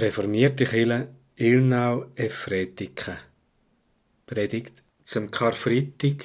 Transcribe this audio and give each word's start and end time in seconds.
Reformierte 0.00 0.64
Kirche 0.64 1.08
Ilnau 1.34 2.12
Efretike 2.14 3.18
Predigt 4.26 4.84
zum 5.02 5.28
Karfreitag 5.28 6.24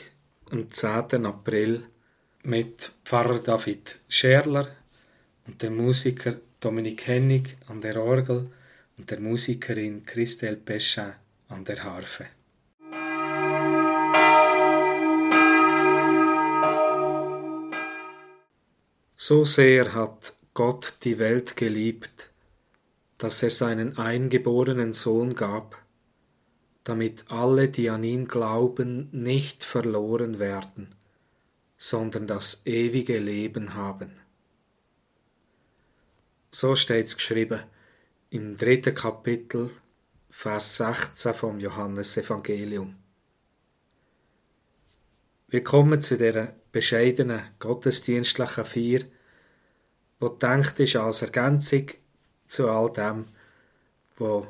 am 0.52 0.70
10. 0.70 1.26
April 1.26 1.84
mit 2.44 2.92
Pfarrer 3.04 3.40
David 3.40 3.96
Scherler 4.08 4.68
und 5.48 5.60
dem 5.64 5.78
Musiker 5.78 6.36
Dominik 6.60 7.08
Hennig 7.08 7.58
an 7.68 7.82
der 7.82 8.00
Orgel 8.00 8.52
und 9.00 9.10
der 9.10 9.20
Musikerin 9.20 10.06
Christelle 10.06 10.58
Peschin 10.58 11.14
an 11.48 11.66
der 11.66 11.84
Harfe. 11.84 12.28
So 19.16 19.44
sehr 19.46 19.96
hat 19.96 20.36
Gott 20.54 20.94
die 21.04 21.18
Welt 21.18 21.58
geliebt, 21.58 22.30
dass 23.24 23.42
er 23.42 23.52
seinen 23.52 23.98
eingeborenen 23.98 24.92
Sohn 24.92 25.34
gab, 25.34 25.82
damit 26.84 27.32
alle, 27.32 27.70
die 27.70 27.90
an 27.90 28.04
ihn 28.04 28.28
glauben, 28.28 29.08
nicht 29.14 29.64
verloren 29.64 30.40
werden, 30.40 30.94
sondern 31.78 32.28
das 32.28 32.64
ewige 32.66 33.20
Leben 33.20 33.76
haben. 33.76 34.20
So 36.52 36.76
steht's 36.76 37.16
geschrieben 37.16 37.64
im 38.30 38.58
dritten 38.58 38.94
Kapitel, 38.94 39.70
Vers 40.30 40.76
16 40.76 41.34
vom 41.34 41.62
Johannesevangelium. 41.62 42.98
Wir 45.48 45.64
kommen 45.64 46.02
zu 46.02 46.18
der 46.18 46.58
bescheidenen 46.74 47.40
gottesdienstlichen 47.60 48.66
Feier, 48.66 49.04
wo 50.20 50.28
denkt 50.28 50.78
ist 50.82 50.98
als 50.98 51.22
Ergänzung 51.22 51.88
zu 52.54 52.70
all 52.70 52.94
dem, 52.94 53.26
was 54.18 54.46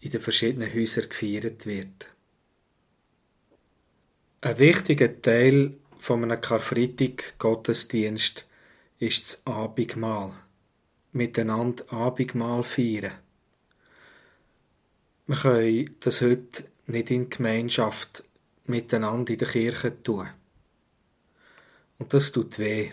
in 0.00 0.10
den 0.10 0.20
verschiedenen 0.20 0.72
Häusern 0.72 1.08
gefeiert 1.08 1.64
wird. 1.64 2.08
Ein 4.42 4.58
wichtiger 4.58 5.22
Teil 5.22 5.74
von 5.98 6.22
einem 6.22 6.40
Karfreitag-Gottesdienst 6.40 8.44
ist 8.98 9.22
das 9.22 9.46
Abendmahl. 9.46 10.34
Miteinander 11.12 11.90
Abendmahl 11.90 12.62
feiern. 12.62 13.12
Wir 15.26 15.36
können 15.36 15.96
das 16.00 16.20
heute 16.20 16.64
nicht 16.86 17.10
in 17.10 17.30
Gemeinschaft 17.30 18.22
miteinander 18.66 19.32
in 19.32 19.38
der 19.38 19.48
Kirche 19.48 20.02
tun. 20.02 20.28
Und 21.98 22.12
das 22.12 22.32
tut 22.32 22.58
weh. 22.58 22.92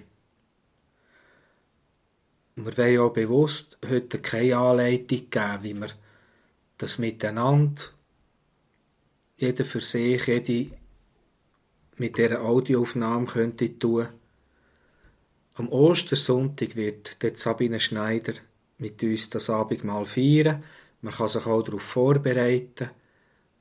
Wir 2.55 2.77
wollen 2.77 2.99
auch 2.99 3.13
bewusst 3.13 3.79
heute 3.89 4.19
keine 4.19 4.57
Anleitung 4.57 5.29
geben, 5.31 5.63
wie 5.63 5.73
wir 5.73 5.89
das 6.77 6.99
miteinander, 6.99 7.81
jeder 9.37 9.65
für 9.65 9.79
sich, 9.79 10.27
jede 10.27 10.71
mit 11.97 12.17
dieser 12.17 12.41
Audioaufnahme 12.41 13.25
könnte 13.25 13.79
tun. 13.79 14.07
Am 15.55 15.69
Ostersonntag 15.69 16.75
wird 16.75 17.21
der 17.23 17.35
Sabine 17.35 17.79
Schneider 17.79 18.33
mit 18.77 19.01
uns 19.01 19.29
das 19.29 19.49
Abendmahl 19.49 20.05
feiern. 20.05 20.63
Man 21.01 21.13
kann 21.13 21.29
sich 21.29 21.45
auch 21.45 21.63
darauf 21.63 21.81
vorbereiten, 21.81 22.89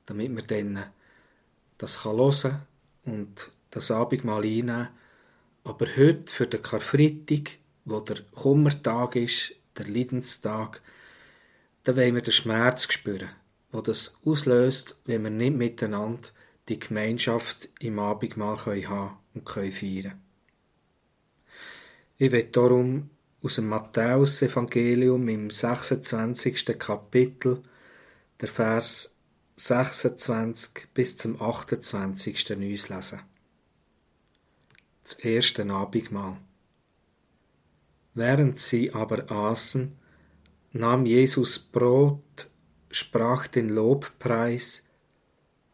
damit 0.05 0.31
man 0.31 0.47
dann 0.47 0.83
das 1.77 2.05
hören 2.05 2.33
kann 2.41 2.61
und 3.05 3.51
das 3.71 3.89
Abendmahl 3.89 4.43
einnehmen. 4.43 4.89
Aber 5.63 5.87
heute 5.97 6.31
für 6.31 6.47
den 6.47 6.61
Karfreitag 6.61 7.57
wo 7.85 7.99
der 7.99 8.21
Kummertag 8.31 9.15
ist, 9.15 9.55
der 9.77 9.87
Leidenstag, 9.87 10.81
da 11.83 11.95
wollen 11.95 12.15
wir 12.15 12.21
den 12.21 12.31
Schmerz 12.31 12.91
spüren, 12.91 13.29
wo 13.71 13.81
das 13.81 14.17
auslöst, 14.25 14.95
wenn 15.05 15.23
wir 15.23 15.31
nicht 15.31 15.55
miteinander 15.55 16.29
die 16.69 16.79
Gemeinschaft 16.79 17.69
im 17.79 17.99
Abendmahl 17.99 18.57
haben 18.57 18.81
können 18.81 19.17
und 19.33 19.45
können 19.45 19.71
feiern 19.71 20.21
Ich 22.17 22.31
will 22.31 22.47
darum 22.51 23.09
aus 23.41 23.55
dem 23.55 23.67
Matthäus-Evangelium 23.67 25.27
im 25.27 25.49
26. 25.49 26.79
Kapitel, 26.79 27.61
der 28.39 28.47
Vers 28.47 29.17
26 29.57 30.87
bis 30.93 31.17
zum 31.17 31.41
28. 31.41 32.51
uns 32.51 32.89
lesen. 32.89 33.19
Das 35.03 35.13
erste 35.19 35.69
Abendmahl. 35.69 36.37
Während 38.13 38.59
sie 38.59 38.93
aber 38.93 39.31
aßen, 39.31 39.97
nahm 40.71 41.05
Jesus 41.05 41.57
Brot, 41.59 42.49
sprach 42.91 43.47
den 43.47 43.69
Lobpreis, 43.69 44.85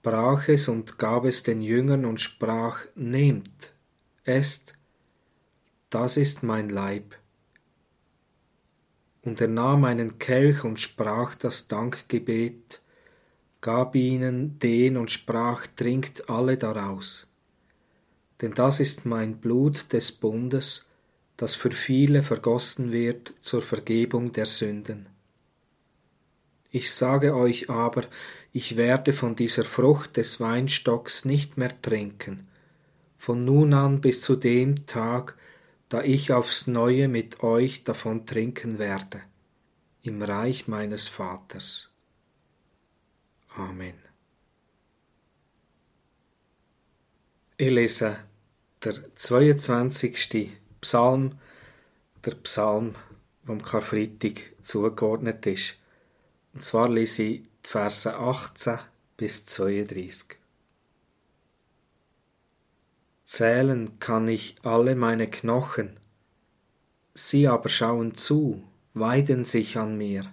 brach 0.01 0.47
es 0.47 0.69
und 0.69 0.97
gab 0.97 1.25
es 1.25 1.43
den 1.43 1.61
Jüngern 1.61 2.05
und 2.05 2.21
sprach, 2.21 2.85
Nehmt, 2.95 3.73
esst, 4.23 4.75
das 5.89 6.17
ist 6.17 6.43
mein 6.43 6.69
Leib. 6.69 7.15
Und 9.21 9.41
er 9.41 9.47
nahm 9.47 9.83
einen 9.83 10.17
Kelch 10.17 10.63
und 10.63 10.79
sprach 10.79 11.35
das 11.35 11.67
Dankgebet, 11.67 12.81
gab 13.59 13.95
ihnen 13.95 14.59
den 14.59 14.95
und 14.95 15.11
sprach, 15.11 15.67
Trinkt 15.67 16.29
alle 16.29 16.57
daraus. 16.57 17.29
Denn 18.41 18.53
das 18.53 18.79
ist 18.79 19.05
mein 19.05 19.37
Blut 19.37 19.91
des 19.91 20.13
Bundes, 20.13 20.88
das 21.39 21.55
für 21.55 21.71
viele 21.71 22.21
vergossen 22.21 22.91
wird 22.91 23.33
zur 23.39 23.61
Vergebung 23.61 24.33
der 24.33 24.45
Sünden. 24.45 25.07
Ich 26.69 26.91
sage 26.91 27.33
euch 27.33 27.69
aber, 27.69 28.03
ich 28.51 28.75
werde 28.75 29.13
von 29.13 29.37
dieser 29.37 29.63
Frucht 29.63 30.17
des 30.17 30.41
Weinstocks 30.41 31.23
nicht 31.23 31.57
mehr 31.57 31.81
trinken, 31.81 32.49
von 33.17 33.45
nun 33.45 33.73
an 33.73 34.01
bis 34.01 34.21
zu 34.21 34.35
dem 34.35 34.85
Tag, 34.85 35.37
da 35.87 36.03
ich 36.03 36.33
aufs 36.33 36.67
neue 36.67 37.07
mit 37.07 37.41
euch 37.41 37.85
davon 37.85 38.25
trinken 38.25 38.77
werde, 38.77 39.21
im 40.01 40.21
Reich 40.21 40.67
meines 40.67 41.07
Vaters. 41.07 41.89
Amen. 43.55 43.95
Ich 47.55 47.71
lese 47.71 48.17
der 48.83 49.15
22. 49.15 50.59
Psalm, 50.81 51.37
der 52.25 52.35
Psalm 52.35 52.95
vom 53.45 53.61
Karfreitag 53.61 54.41
zugeordnet 54.61 55.45
ist. 55.45 55.77
Und 56.53 56.63
zwar 56.63 56.89
lese 56.89 57.23
ich 57.23 57.41
die 57.41 57.69
Verse 57.69 58.15
18 58.15 58.79
bis 59.17 59.45
32. 59.45 60.37
Zählen 63.23 63.99
kann 63.99 64.27
ich 64.27 64.55
alle 64.63 64.95
meine 64.95 65.29
Knochen, 65.29 65.99
sie 67.13 67.47
aber 67.47 67.69
schauen 67.69 68.15
zu, 68.15 68.63
weiden 68.93 69.43
sich 69.43 69.77
an 69.77 69.97
mir. 69.97 70.23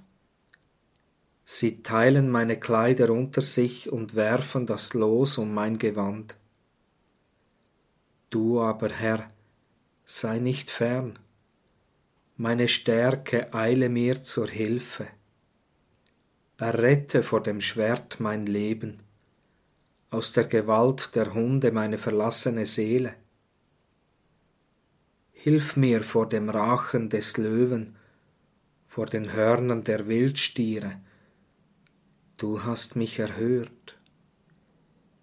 Sie 1.45 1.83
teilen 1.83 2.31
meine 2.31 2.59
Kleider 2.59 3.11
unter 3.11 3.41
sich 3.41 3.93
und 3.93 4.15
werfen 4.15 4.67
das 4.67 4.95
Los 4.95 5.39
um 5.39 5.55
mein 5.55 5.79
Gewand. 5.79 6.37
Du 8.31 8.61
aber, 8.61 8.89
Herr, 8.89 9.31
sei 10.09 10.39
nicht 10.39 10.71
fern. 10.71 11.19
Meine 12.37 12.69
Stärke 12.69 13.53
eile 13.53 13.89
mir 13.89 14.23
zur 14.23 14.47
Hilfe. 14.47 15.09
Errette 16.59 17.25
vor 17.25 17.43
dem 17.43 17.61
Schwert 17.61 18.21
mein 18.21 18.45
Leben, 18.45 19.01
aus 20.11 20.33
der 20.33 20.45
Gewalt 20.45 21.17
der 21.17 21.35
Hunde 21.35 21.73
meine 21.73 21.99
verlassene 21.99 22.67
Seele. 22.67 23.15
Hilf 25.33 25.77
mir 25.77 26.05
vor 26.05 26.29
dem 26.29 26.51
Rachen 26.51 27.11
des 27.11 27.37
Löwen, 27.37 27.97
vor 28.87 29.07
den 29.07 29.33
Hörnern 29.33 29.83
der 29.83 30.07
Wildstiere. 30.07 31.01
Du 32.37 32.63
hast 32.63 32.95
mich 32.95 33.19
erhört. 33.19 33.99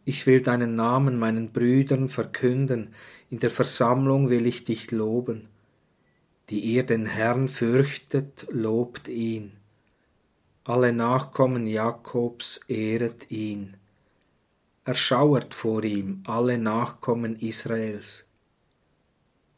Ich 0.04 0.28
will 0.28 0.42
deinen 0.42 0.76
Namen 0.76 1.18
meinen 1.18 1.54
Brüdern 1.54 2.10
verkünden, 2.10 2.94
in 3.34 3.40
der 3.40 3.50
Versammlung 3.50 4.30
will 4.30 4.46
ich 4.46 4.64
dich 4.64 4.92
loben. 4.92 5.48
Die 6.52 6.60
ihr 6.60 6.84
den 6.84 7.08
Herrn 7.08 7.48
fürchtet, 7.48 8.46
lobt 8.52 9.08
ihn. 9.08 9.54
Alle 10.66 10.94
Nachkommen 10.94 11.66
Jakobs 11.66 12.58
ehret 12.68 13.32
ihn. 13.32 13.76
Erschauert 14.86 15.56
vor 15.56 15.84
ihm 15.84 16.22
alle 16.28 16.60
Nachkommen 16.60 17.36
Israels. 17.36 18.30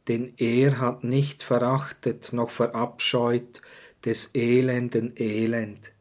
Denn 0.08 0.32
er 0.38 0.80
hat 0.80 1.04
nicht 1.04 1.44
verachtet 1.44 2.32
noch 2.32 2.52
verabscheut 2.52 3.62
des 4.06 4.34
elenden 4.36 5.18
Elend, 5.18 5.92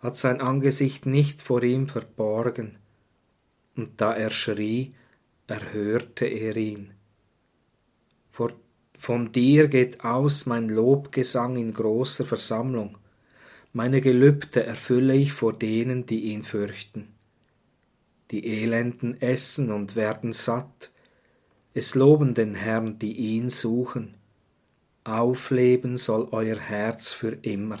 hat 0.00 0.16
sein 0.16 0.40
Angesicht 0.40 1.06
nicht 1.06 1.40
vor 1.40 1.62
ihm 1.62 1.86
verborgen, 1.86 2.78
und 3.76 4.00
da 4.00 4.12
er 4.12 4.30
schrie, 4.30 4.92
erhörte 5.46 6.26
er 6.26 6.56
ihn. 6.56 6.92
von 8.96 9.32
dir 9.32 9.68
geht 9.68 10.04
aus 10.04 10.46
mein 10.46 10.68
Lobgesang 10.68 11.56
in 11.56 11.72
großer 11.72 12.24
Versammlung. 12.24 12.98
Meine 13.72 14.00
Gelübde 14.00 14.64
erfülle 14.64 15.14
ich 15.14 15.32
vor 15.32 15.52
denen, 15.52 16.06
die 16.06 16.24
ihn 16.32 16.42
fürchten. 16.42 17.08
Die 18.30 18.46
Elenden 18.46 19.20
essen 19.20 19.70
und 19.70 19.96
werden 19.96 20.32
satt, 20.32 20.92
es 21.74 21.96
loben 21.96 22.34
den 22.34 22.54
Herrn, 22.54 23.00
die 23.00 23.12
ihn 23.12 23.50
suchen. 23.50 24.16
Aufleben 25.02 25.96
soll 25.96 26.28
euer 26.30 26.58
Herz 26.58 27.12
für 27.12 27.36
immer. 27.42 27.78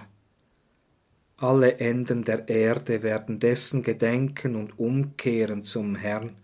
Alle 1.36 1.78
Enden 1.78 2.24
der 2.24 2.48
Erde 2.48 3.02
werden 3.02 3.38
dessen 3.38 3.82
gedenken 3.82 4.56
und 4.56 4.78
umkehren 4.78 5.62
zum 5.62 5.94
Herrn, 5.94 6.36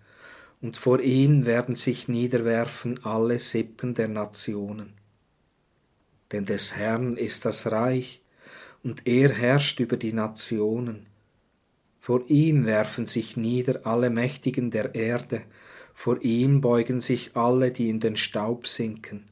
und 0.61 0.77
vor 0.77 1.01
ihm 1.01 1.47
werden 1.47 1.75
sich 1.75 2.09
niederwerfen 2.09 3.05
alle 3.05 3.39
Sippen 3.39 3.95
der 3.95 4.09
Nationen. 4.09 4.93
Denn 6.33 6.45
des 6.45 6.77
Herrn 6.77 7.17
ist 7.17 7.45
das 7.45 7.71
Reich, 7.71 8.21
und 8.83 9.07
er 9.07 9.31
herrscht 9.31 9.81
über 9.81 9.97
die 9.97 10.13
Nationen. 10.13 11.07
Vor 11.99 12.25
ihm 12.29 12.65
werfen 12.65 13.05
sich 13.05 13.37
nieder 13.37 13.87
alle 13.87 14.11
Mächtigen 14.11 14.71
der 14.71 14.95
Erde, 14.95 15.43
vor 15.95 16.23
ihm 16.23 16.63
beugen 16.63 17.01
sich 17.01 17.37
alle, 17.37 17.73
die 17.73 17.91
in 17.91 18.01
den 18.01 18.17
Staub 18.17 18.67
sinken. 18.67 19.25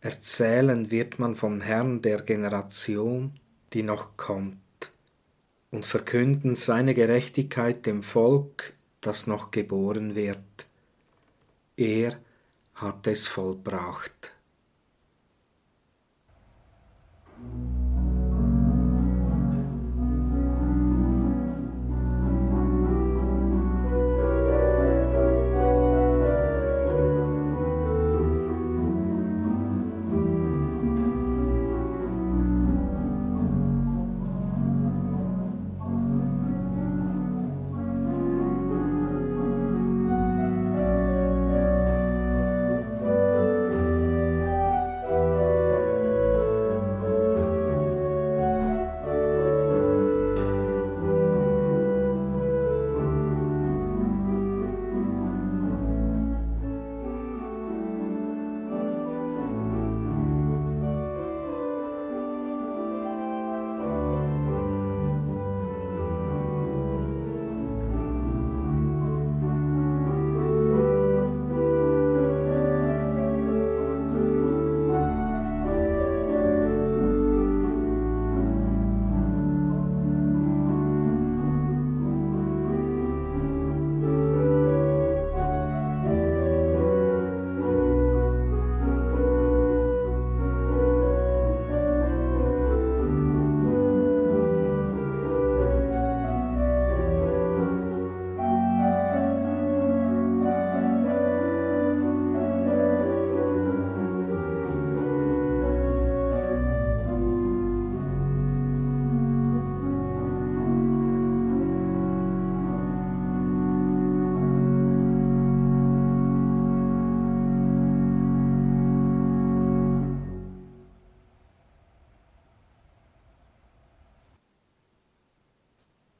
Erzählen 0.00 0.90
wird 0.90 1.20
man 1.20 1.36
vom 1.36 1.60
Herrn 1.60 2.02
der 2.02 2.22
Generation, 2.22 3.38
die 3.72 3.84
noch 3.84 4.16
kommt, 4.16 4.58
und 5.70 5.86
verkünden 5.86 6.56
seine 6.56 6.94
Gerechtigkeit 6.94 7.86
dem 7.86 8.02
Volk, 8.02 8.72
das 9.02 9.26
noch 9.26 9.50
geboren 9.50 10.14
wird. 10.14 10.66
Er 11.76 12.18
hat 12.74 13.06
es 13.06 13.28
vollbracht. 13.28 14.32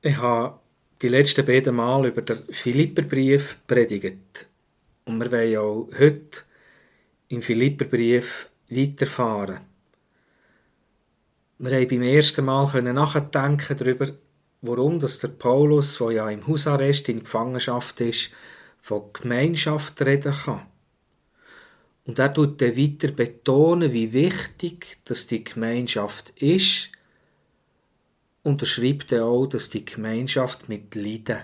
Ich 0.05 0.17
habe 0.17 0.59
die 1.01 1.07
letzten 1.07 1.47
beiden 1.47 1.77
Mal 1.77 2.07
über 2.07 2.23
den 2.23 2.43
Philipperbrief 2.51 3.59
predigt. 3.69 4.49
Und 5.05 5.21
wir 5.21 5.31
wollen 5.31 5.57
auch 5.59 5.89
heute 5.97 6.41
im 7.29 7.41
Philipperbrief 7.41 8.51
weiterfahren. 8.69 9.61
Wir 11.59 11.77
haben 11.77 11.89
beim 11.89 12.03
ersten 12.03 12.45
Mal 12.45 12.83
nachdenken 12.83 13.77
darüber, 13.77 14.09
warum 14.61 14.99
dass 14.99 15.21
der 15.21 15.29
Paulus, 15.29 15.99
der 15.99 16.11
ja 16.11 16.31
im 16.31 16.49
Hausarrest 16.49 17.09
in 17.09 17.21
Gefangenschaft 17.21 18.01
ist, 18.01 18.33
von 18.81 19.05
Gemeinschaft 19.13 20.03
reden 20.03 20.33
kann. 20.33 20.67
Und 22.07 22.19
er 22.19 22.35
tut 22.35 22.61
dann 22.61 22.77
weiter 22.77 23.13
betonen, 23.13 23.93
wie 23.93 24.13
wichtig 24.13 24.99
dass 25.05 25.29
die 25.29 25.45
Gemeinschaft 25.45 26.31
ist 26.31 26.91
unterschreibt 28.43 29.13
er 29.13 29.25
auch, 29.25 29.47
dass 29.47 29.71
die 29.71 29.85
Gemeinschaft 29.85 30.69
mit 30.69 30.95
Leiden, 30.95 31.43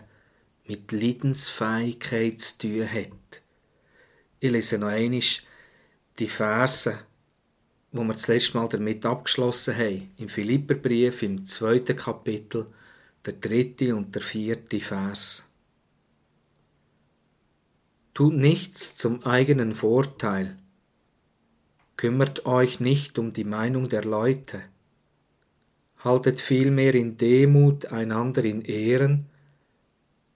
mit 0.67 0.93
Leidensfähigkeit 0.93 2.41
zu 2.41 2.59
tun 2.59 2.93
hat. 2.93 3.43
Ich 4.41 4.51
lese 4.51 4.79
noch 4.79 4.89
einmal 4.89 5.21
die 6.19 6.27
Verse, 6.27 6.99
wo 7.93 8.03
wir 8.03 8.13
das 8.13 8.29
letzte 8.29 8.59
Mal 8.59 8.69
damit 8.69 9.07
abgeschlossen 9.07 9.77
haben, 9.77 10.11
im 10.17 10.29
Philipperbrief 10.29 11.23
im 11.23 11.47
zweiten 11.47 11.97
Kapitel, 11.97 12.67
der 13.25 13.35
dritte 13.35 13.95
und 13.97 14.15
der 14.15 14.23
vierte 14.23 14.81
Vers. 14.81 15.49
Tut 18.15 18.35
nichts 18.35 18.97
zum 18.97 19.25
eigenen 19.25 19.73
Vorteil, 19.73 20.59
kümmert 21.97 22.47
euch 22.47 22.81
nicht 22.81 23.19
um 23.19 23.33
die 23.33 23.45
Meinung 23.45 23.89
der 23.89 24.05
Leute, 24.05 24.63
haltet 26.05 26.41
vielmehr 26.41 26.95
in 26.95 27.17
Demut 27.17 27.87
einander 27.87 28.45
in 28.45 28.63
Ehren, 28.63 29.27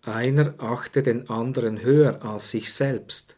einer 0.03 0.55
achte 0.59 1.03
den 1.03 1.29
anderen 1.31 1.83
höher 1.83 2.25
als 2.25 2.51
sich 2.51 2.73
selbst. 2.73 3.37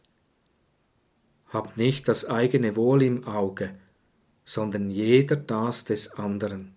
Habt 1.49 1.77
nicht 1.77 2.07
das 2.07 2.25
eigene 2.25 2.75
Wohl 2.75 3.03
im 3.03 3.27
Auge, 3.27 3.75
sondern 4.43 4.89
jeder 4.89 5.35
das 5.35 5.85
des 5.85 6.13
anderen. 6.15 6.73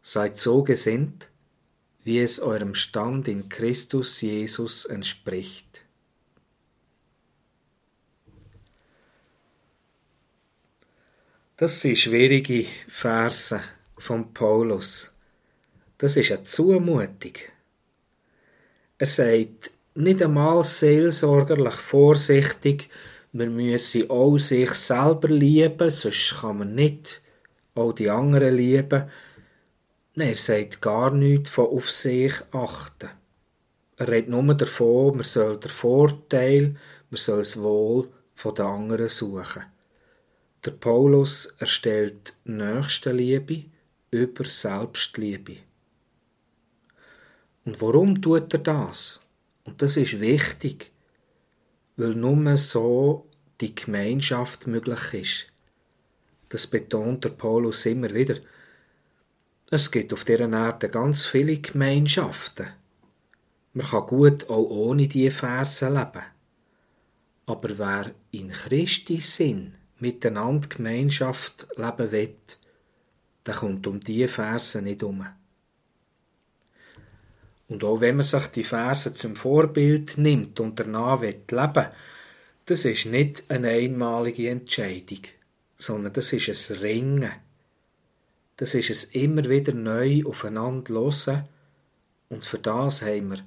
Seid 0.00 0.38
so 0.38 0.64
gesinnt, 0.64 1.28
wie 2.02 2.18
es 2.20 2.40
eurem 2.40 2.74
Stand 2.74 3.28
in 3.28 3.48
Christus 3.48 4.20
Jesus 4.22 4.86
entspricht. 4.86 5.82
Das 11.56 11.80
sind 11.80 11.96
schwierige 11.96 12.66
Verse 12.88 13.60
von 14.02 14.34
Paulus. 14.34 15.14
Das 15.98 16.16
ist 16.16 16.32
eine 16.32 16.42
Zumutung. 16.42 17.34
Er 18.98 19.06
sagt 19.06 19.70
nicht 19.94 20.22
einmal 20.22 20.64
seelsorgerlich 20.64 21.74
vorsichtig, 21.74 22.90
man 23.30 23.54
müsse 23.54 24.10
auch 24.10 24.36
sich 24.38 24.70
selber 24.72 25.28
lieben, 25.28 25.88
sonst 25.88 26.34
kann 26.40 26.58
man 26.58 26.74
nicht 26.74 27.22
auch 27.74 27.92
die 27.92 28.10
anderen 28.10 28.56
lieben. 28.56 29.08
Nein, 30.14 30.28
er 30.28 30.34
sagt 30.34 30.82
gar 30.82 31.14
nichts 31.14 31.50
von 31.50 31.66
auf 31.66 31.90
sich 31.90 32.34
achten. 32.50 33.10
Er 33.96 34.08
redet 34.08 34.30
nur 34.30 34.54
davon, 34.54 35.14
man 35.14 35.24
soll 35.24 35.60
den 35.60 35.70
Vorteil, 35.70 36.74
man 37.08 37.16
soll 37.16 37.38
das 37.38 37.60
Wohl 37.60 38.08
von 38.34 38.54
den 38.54 38.66
anderen 38.66 39.08
suchen. 39.08 39.62
Der 40.64 40.72
Paulus 40.72 41.54
erstellt 41.58 42.34
Nächstenliebe 42.44 43.71
über 44.12 44.44
Selbstliebe. 44.44 45.56
Und 47.64 47.80
warum 47.80 48.20
tut 48.20 48.52
er 48.52 48.60
das? 48.60 49.20
Und 49.64 49.80
das 49.80 49.96
ist 49.96 50.20
wichtig, 50.20 50.92
weil 51.96 52.14
nur 52.14 52.56
so 52.58 53.26
die 53.60 53.74
Gemeinschaft 53.74 54.66
möglich 54.66 55.14
ist. 55.14 55.46
Das 56.50 56.66
betont 56.66 57.24
der 57.24 57.30
Paulus 57.30 57.86
immer 57.86 58.12
wieder. 58.12 58.36
Es 59.70 59.90
gibt 59.90 60.12
auf 60.12 60.24
dieser 60.24 60.52
Erde 60.52 60.90
ganz 60.90 61.24
viele 61.24 61.58
Gemeinschaften. 61.58 62.68
Man 63.72 63.86
kann 63.86 64.06
gut 64.06 64.50
auch 64.50 64.68
ohne 64.68 65.08
diese 65.08 65.30
Verse 65.30 65.88
leben. 65.88 66.26
Aber 67.46 67.78
wer 67.78 68.14
in 68.30 68.50
Christi 68.50 69.20
Sinn 69.20 69.74
miteinander 69.98 70.68
Gemeinschaft 70.68 71.66
leben 71.76 72.12
will, 72.12 72.36
der 73.46 73.54
kommt 73.54 73.86
um 73.86 74.00
diese 74.00 74.28
Verse 74.28 74.80
nicht 74.82 75.02
um. 75.02 75.26
Und 77.68 77.84
auch 77.84 78.00
wenn 78.00 78.16
man 78.16 78.26
sich 78.26 78.46
die 78.48 78.64
Verse 78.64 79.14
zum 79.14 79.34
Vorbild 79.34 80.18
nimmt 80.18 80.60
und 80.60 80.78
danach 80.78 81.20
leben 81.22 81.46
will, 81.50 81.88
das 82.66 82.84
ist 82.84 83.06
nicht 83.06 83.44
eine 83.48 83.70
einmalige 83.70 84.50
Entscheidung, 84.50 85.22
sondern 85.76 86.12
das 86.12 86.32
ist 86.32 86.70
ein 86.70 86.76
Ringen. 86.78 87.32
Das 88.56 88.74
ist 88.74 88.90
es 88.90 89.04
immer 89.04 89.44
wieder 89.44 89.72
neu 89.72 90.22
aufeinander 90.24 90.94
hören 90.94 91.48
und 92.28 92.46
für 92.46 92.58
das 92.58 93.02
haben 93.02 93.30
wir 93.30 93.38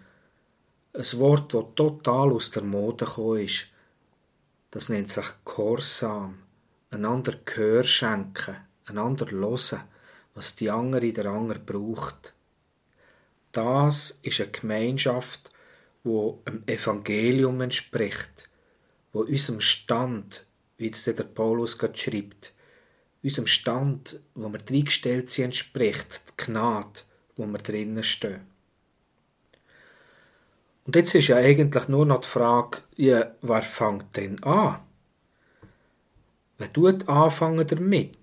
ein 0.94 1.20
Wort, 1.20 1.54
das 1.54 1.64
total 1.76 2.32
aus 2.32 2.52
der 2.52 2.64
Mode 2.64 3.06
gekommen 3.06 3.40
ist. 3.40 3.68
Das 4.72 4.90
nennt 4.90 5.10
sich 5.10 5.26
Gehorsam. 5.44 6.40
Einander 6.92 7.34
Gehör 7.46 7.84
schenken, 7.84 8.56
einander 8.86 9.30
hören, 9.30 9.82
was 10.34 10.56
die 10.56 10.70
andere 10.70 11.12
der 11.12 11.26
andere 11.26 11.60
braucht. 11.60 12.34
Das 13.52 14.20
ist 14.22 14.42
eine 14.42 14.52
Gemeinschaft, 14.52 15.50
wo 16.04 16.42
dem 16.46 16.62
Evangelium 16.68 17.62
entspricht, 17.62 18.50
wo 19.14 19.22
unserem 19.22 19.62
Stand, 19.62 20.46
wie 20.78 20.90
es 20.90 21.04
der 21.04 21.14
Paulus 21.24 21.78
gerade 21.78 21.98
schreibt, 21.98 22.54
unserem 23.24 23.48
Stand, 23.48 24.20
wo 24.36 24.50
wir 24.50 24.60
reingestellt 24.70 25.30
sind, 25.30 25.46
entspricht, 25.46 26.22
die 26.30 26.46
Gnade, 26.46 27.02
wo 27.38 27.46
wir 27.46 27.58
drinnen 27.58 28.04
stehen. 28.04 28.42
Und 30.86 30.96
jetzt 30.96 31.16
ist 31.16 31.30
ja 31.30 31.38
eigentlich 31.38 31.88
nur 31.88 32.06
noch 32.06 32.22
die 32.22 32.28
Frage, 32.28 32.80
ja, 32.96 33.32
wer 33.42 33.62
fängt 33.64 34.16
denn 34.16 34.42
an? 34.44 34.80
Wer 36.58 36.72
tut 36.72 37.10
anfangen 37.10 37.66
damit, 37.66 38.18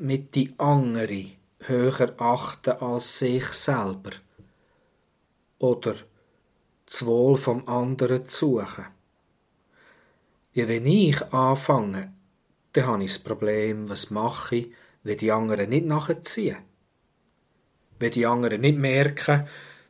mit 0.00 0.34
die 0.34 0.54
andere 0.58 1.26
höher 1.58 2.14
achten 2.18 2.72
als 2.72 3.18
sich 3.18 3.44
selber? 3.46 4.10
oder 5.60 5.94
das 6.86 7.06
Wohl 7.06 7.36
vom 7.36 7.68
anderen 7.68 8.26
zu 8.26 8.58
suchen. 8.58 8.86
Ja, 10.52 10.66
wenn 10.66 10.86
ich 10.86 11.22
anfange, 11.32 12.12
dann 12.72 12.86
habe 12.86 13.04
ich 13.04 13.12
das 13.12 13.22
Problem, 13.22 13.88
was 13.88 14.10
mache 14.10 14.56
ich, 14.56 14.72
wenn 15.04 15.18
die 15.18 15.30
anderen 15.30 15.70
nicht 15.70 15.86
nachziehen. 15.86 16.56
Wenn 18.00 18.10
die 18.10 18.26
anderen 18.26 18.62
nicht 18.62 18.78
merken, 18.78 19.46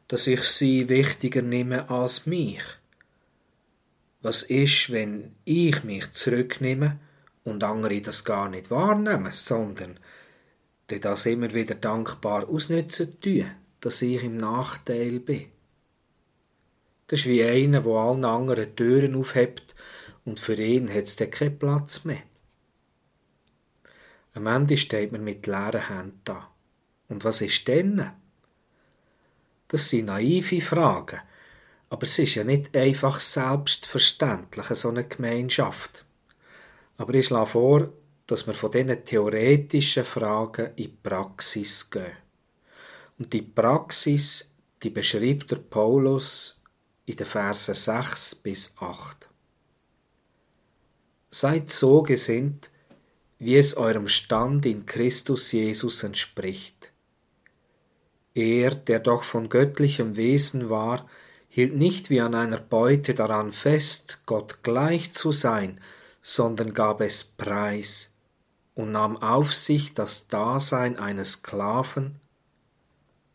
dass 0.09 0.26
ich 0.26 0.43
sie 0.43 0.88
wichtiger 0.88 1.40
nehme 1.40 1.88
als 1.88 2.26
mich. 2.26 2.62
Was 4.21 4.43
ist, 4.43 4.90
wenn 4.93 5.37
ich 5.45 5.83
mich 5.85 6.12
zurücknehme 6.12 6.99
und 7.50 7.64
andere 7.64 8.00
das 8.00 8.25
gar 8.25 8.49
nicht 8.49 8.71
wahrnehmen, 8.71 9.33
sondern 9.33 9.99
das 10.87 11.26
immer 11.26 11.52
wieder 11.52 11.75
dankbar 11.75 12.49
ausnützen 12.49 13.21
tun, 13.21 13.50
dass 13.80 14.02
ich 14.02 14.23
im 14.25 14.37
Nachteil 14.37 15.21
bin? 15.21 15.47
Das 17.07 17.21
ist 17.21 17.26
wie 17.26 17.42
einer, 17.42 17.83
der 17.83 17.92
allen 17.92 18.25
anderen 18.25 18.76
Türen 18.76 19.16
aufhebt 19.16 19.75
und 20.25 20.38
für 20.38 20.54
ihn 20.54 20.88
hat 20.88 21.04
es 21.04 21.16
dann 21.16 21.30
keinen 21.30 21.59
Platz 21.59 22.04
mehr. 22.04 22.23
Am 24.35 24.47
Ende 24.47 24.76
steht 24.76 25.11
man 25.11 25.25
mit 25.25 25.47
leeren 25.47 25.88
Händen 25.88 26.21
da. 26.25 26.50
Und 27.09 27.25
was 27.25 27.40
ist 27.40 27.66
denn? 27.66 28.11
Das 29.66 29.88
sind 29.88 30.07
naive 30.07 30.61
Fragen, 30.61 31.21
aber 31.88 32.04
es 32.04 32.19
ist 32.19 32.37
ja 32.37 32.45
nicht 32.45 32.76
einfach 32.76 33.19
selbstverständlich, 33.19 34.66
so 34.66 34.90
eine 34.90 35.04
Gemeinschaft. 35.04 36.04
Aber 37.00 37.14
ich 37.14 37.28
schlage 37.28 37.47
vor, 37.47 37.92
dass 38.26 38.47
wir 38.47 38.52
von 38.52 38.71
diesen 38.71 39.02
theoretischen 39.07 40.04
Fragen 40.04 40.66
in 40.66 40.76
die 40.76 40.88
Praxis 40.88 41.88
gehen. 41.88 42.12
Und 43.19 43.33
die 43.33 43.40
Praxis, 43.40 44.54
die 44.83 44.90
beschreibt 44.90 45.50
der 45.50 45.57
Paulus 45.57 46.61
in 47.07 47.16
den 47.16 47.25
Versen 47.25 47.75
6 47.75 48.35
bis 48.35 48.75
8. 48.78 49.30
Seid 51.30 51.71
so 51.71 52.02
gesinnt, 52.02 52.69
wie 53.38 53.57
es 53.57 53.78
eurem 53.78 54.07
Stand 54.07 54.66
in 54.66 54.85
Christus 54.85 55.52
Jesus 55.52 56.02
entspricht. 56.02 56.92
Er, 58.35 58.75
der 58.75 58.99
doch 58.99 59.23
von 59.23 59.49
göttlichem 59.49 60.16
Wesen 60.16 60.69
war, 60.69 61.09
hielt 61.49 61.75
nicht 61.75 62.11
wie 62.11 62.21
an 62.21 62.35
einer 62.35 62.61
Beute 62.61 63.14
daran 63.14 63.52
fest, 63.52 64.21
Gott 64.26 64.62
gleich 64.62 65.14
zu 65.14 65.33
sein, 65.33 65.80
sondern 66.23 66.75
gab 66.75 67.00
es 67.00 67.25
preis 67.25 68.15
und 68.75 68.93
nahm 68.93 69.17
auf 69.17 69.55
sich 69.55 69.95
das 69.95 70.29
Dasein 70.29 70.99
eines 70.99 71.33
Sklaven, 71.33 72.21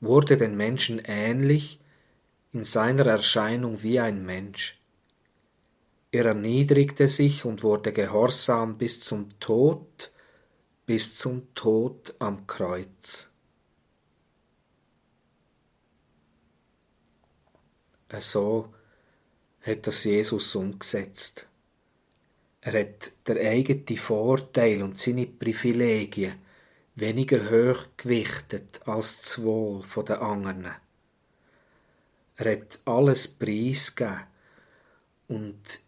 wurde 0.02 0.38
den 0.38 0.56
Menschen 0.56 1.00
ähnlich 1.00 1.80
in 2.52 2.64
seiner 2.64 3.06
Erscheinung 3.06 3.84
wie 3.84 4.00
ein 4.00 4.26
Mensch. 4.26 4.80
Er 6.12 6.26
erniedrigte 6.26 7.08
sich 7.08 7.44
und 7.44 7.64
wurde 7.64 7.92
gehorsam 7.92 8.78
bis 8.78 9.02
zum 9.02 9.38
Tod, 9.40 10.12
bis 10.86 11.18
zum 11.18 11.54
Tod 11.56 12.16
am 12.20 12.48
Kreuz. 12.48 13.32
So 18.18 18.74
hat 19.62 19.88
das 19.88 20.06
Jesus 20.06 20.56
umgesetzt. 20.56 21.48
Er 22.66 22.80
hat 22.80 23.12
der 23.28 23.48
eigene 23.48 23.96
Vorteil 23.96 24.82
und 24.82 24.98
seine 24.98 25.28
Privilegien 25.28 26.34
weniger 26.96 27.52
hoch 27.52 27.90
gewichtet 27.96 28.82
als 28.86 29.22
das 29.22 29.44
Wohl 29.44 29.84
der 30.08 30.20
anderen. 30.20 30.74
Er 32.38 32.52
hat 32.52 32.80
alles 32.86 33.28
preisgegeben. 33.28 34.24
Und 35.28 35.80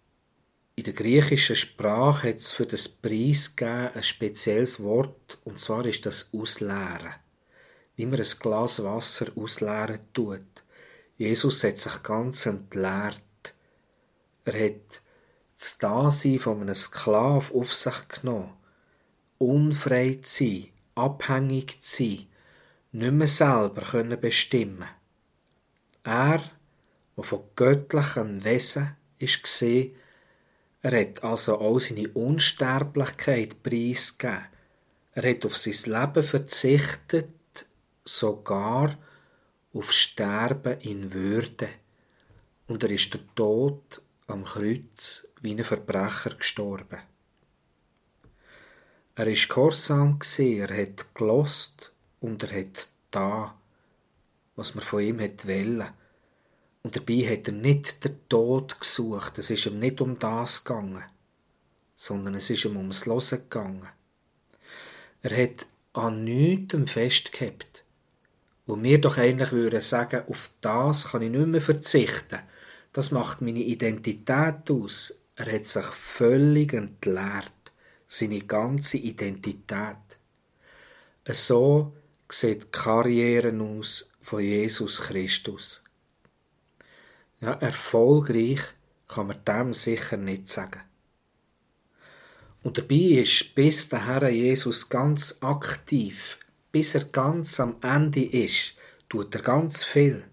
in 0.75 0.84
der 0.84 0.93
griechischen 0.93 1.55
Sprache 1.55 2.29
hat 2.29 2.38
es 2.38 2.51
für 2.51 2.67
das 2.67 2.88
Preisgeben 2.88 3.96
ein 3.96 4.03
spezielles 4.03 4.79
Wort, 4.84 5.39
und 5.46 5.57
zwar 5.57 5.84
ist 5.84 6.05
das 6.05 6.31
Ausleeren. 6.31 7.15
Wie 7.96 8.05
man 8.05 8.19
ein 8.19 8.39
Glas 8.39 8.84
Wasser 8.84 9.31
ausleeren 9.36 10.01
tut. 10.13 10.63
Jesus 11.17 11.63
hat 11.63 11.79
sich 11.79 12.03
ganz 12.03 12.46
entleert. 12.46 13.24
Er 14.46 14.65
hat 14.65 15.01
das 15.57 15.77
Dasein 15.77 16.39
von 16.39 16.61
einem 16.61 16.75
Sklav 16.75 17.51
auf 17.53 17.73
sich 17.73 18.07
genommen. 18.07 18.53
Unfrei 19.37 20.19
zu 20.21 20.45
sein, 20.45 20.67
abhängig 20.95 21.81
zu 21.81 22.03
sein, 22.03 22.27
nicht 22.91 23.11
mehr 23.13 23.27
selber 23.27 23.81
können 23.81 24.19
bestimmen 24.19 24.87
er, 26.07 26.41
der 27.17 27.23
von 27.23 27.43
göttlichem 27.55 28.43
Wesen 28.43 28.95
ist 29.19 29.43
gesehen, 29.43 29.93
er 30.81 31.01
hat 31.01 31.23
also 31.23 31.59
auch 31.59 31.79
seine 31.79 32.07
Unsterblichkeit 32.09 33.61
preisgegeben. 33.61 34.45
Er 35.13 35.29
hat 35.29 35.45
auf 35.45 35.57
sein 35.57 35.91
Leben 35.91 36.23
verzichtet, 36.23 37.27
sogar 38.05 38.97
auf 39.73 39.91
Sterben 39.91 40.79
in 40.79 41.11
Würde. 41.13 41.67
Und 42.67 42.83
er 42.83 42.91
ist 42.91 43.13
der 43.13 43.21
Tod 43.35 44.01
am 44.27 44.43
Kreuz 44.46 45.27
wie 45.41 45.55
ein 45.55 45.63
Verbrecher 45.63 46.36
gestorben. 46.36 47.00
Er 49.15 49.27
ist 49.27 49.50
gehorsam 49.50 50.19
er 50.38 50.77
hat 50.77 51.15
gelost 51.15 51.91
und 52.19 52.43
er 52.43 52.62
hat 52.62 52.89
da 53.10 53.57
was 54.57 54.75
man 54.75 54.84
von 54.84 55.01
ihm 55.01 55.22
hat 55.22 55.48
wollen. 55.48 55.88
Und 56.84 56.96
dabei 56.96 57.29
hat 57.29 57.48
er 57.48 57.53
nicht 57.53 58.03
den 58.03 58.19
Tod 58.27 58.79
gesucht, 58.79 59.38
es 59.38 59.50
ist 59.50 59.65
ihm 59.65 59.79
nicht 59.79 60.01
um 60.01 60.19
das 60.19 60.63
gegangen, 60.63 61.03
sondern 61.96 62.36
es 62.36 62.50
ist 62.50 62.65
ihm 62.65 62.75
ums 62.75 63.05
Losen 63.05 63.39
gegangen. 63.39 63.88
Er 65.22 65.43
hat 65.43 65.67
an 65.93 66.24
nichts 66.24 66.91
festgehabt, 66.91 67.84
wo 68.65 68.81
wir 68.81 69.00
doch 69.00 69.17
eigentlich 69.17 69.51
würden 69.51 69.81
sagen, 69.81 70.24
auf 70.27 70.50
das 70.62 71.10
kann 71.10 71.22
ich 71.22 71.29
nicht 71.29 71.48
mehr 71.48 71.62
verzichten. 71.62 72.39
Das 72.98 73.12
macht 73.12 73.42
meine 73.42 73.60
Identität 73.60 74.72
aus. 74.72 75.22
Er 75.36 75.54
hat 75.54 75.68
sich 75.68 75.86
völlig 75.86 76.74
entleert, 76.74 77.54
seine 78.08 78.39
ganze 78.39 78.98
Identität. 78.98 80.18
So 81.27 81.94
sieht 82.27 82.63
die 82.63 82.72
Karriere 82.72 83.56
aus 83.62 84.10
von 84.20 84.42
Jesus 84.42 85.00
Christus. 85.00 85.84
Ja, 87.39 87.51
erfolgreich 87.51 88.62
kann 89.08 89.27
man 89.27 89.46
dem 89.46 89.75
sicher 89.75 90.18
nicht 90.18 90.50
sagen. 90.50 90.82
Und 92.63 92.80
dabei 92.80 93.22
ist 93.22 93.54
bis 93.54 93.89
der 93.89 94.08
Herr 94.08 94.27
Jesus 94.27 94.89
ganz 94.89 95.38
aktiv 95.42 96.39
bis 96.72 96.96
er 96.96 97.04
ganz 97.06 97.60
am 97.60 97.75
Ende 97.84 98.25
ist, 98.25 98.74
tut 99.08 99.36
er 99.36 99.44
ganz 99.44 99.84
viel. 99.84 100.24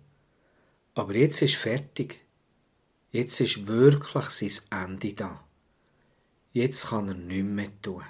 Aber 0.94 1.14
jetzt 1.14 1.42
ist 1.42 1.56
fertig. 1.56 2.23
Jetzt 3.14 3.38
ist 3.38 3.68
wirklich 3.68 4.25
sein 4.30 4.87
Ende 4.87 5.12
da. 5.12 5.44
Jetzt 6.50 6.88
kann 6.88 7.06
er 7.06 7.14
nichts 7.14 7.49
mehr 7.49 7.80
tun. 7.80 8.02